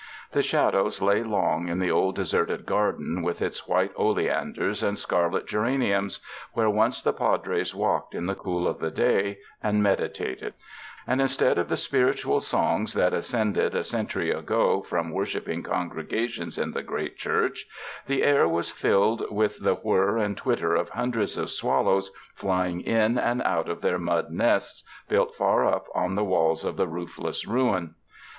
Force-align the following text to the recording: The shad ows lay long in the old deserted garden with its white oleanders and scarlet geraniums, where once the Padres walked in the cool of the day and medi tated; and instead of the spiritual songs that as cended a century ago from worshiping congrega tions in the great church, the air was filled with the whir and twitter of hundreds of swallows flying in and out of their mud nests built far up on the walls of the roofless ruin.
The 0.31 0.41
shad 0.41 0.73
ows 0.73 0.99
lay 0.99 1.21
long 1.21 1.67
in 1.67 1.77
the 1.77 1.91
old 1.91 2.15
deserted 2.15 2.65
garden 2.65 3.21
with 3.21 3.39
its 3.39 3.67
white 3.67 3.91
oleanders 3.95 4.81
and 4.81 4.97
scarlet 4.97 5.45
geraniums, 5.45 6.19
where 6.53 6.71
once 6.71 7.03
the 7.03 7.13
Padres 7.13 7.75
walked 7.75 8.15
in 8.15 8.25
the 8.25 8.33
cool 8.33 8.67
of 8.67 8.79
the 8.79 8.89
day 8.89 9.37
and 9.61 9.83
medi 9.83 10.07
tated; 10.09 10.53
and 11.05 11.21
instead 11.21 11.59
of 11.59 11.69
the 11.69 11.77
spiritual 11.77 12.39
songs 12.39 12.93
that 12.95 13.13
as 13.13 13.27
cended 13.27 13.75
a 13.75 13.83
century 13.83 14.31
ago 14.31 14.81
from 14.81 15.11
worshiping 15.11 15.61
congrega 15.61 16.27
tions 16.27 16.57
in 16.57 16.71
the 16.71 16.81
great 16.81 17.15
church, 17.17 17.67
the 18.07 18.23
air 18.23 18.47
was 18.47 18.71
filled 18.71 19.23
with 19.29 19.59
the 19.59 19.75
whir 19.75 20.17
and 20.17 20.35
twitter 20.35 20.73
of 20.73 20.89
hundreds 20.89 21.37
of 21.37 21.51
swallows 21.51 22.09
flying 22.33 22.81
in 22.81 23.19
and 23.19 23.39
out 23.43 23.69
of 23.69 23.81
their 23.81 23.99
mud 23.99 24.31
nests 24.31 24.83
built 25.07 25.35
far 25.35 25.63
up 25.67 25.85
on 25.93 26.15
the 26.15 26.25
walls 26.25 26.65
of 26.65 26.75
the 26.75 26.87
roofless 26.87 27.45
ruin. 27.45 27.93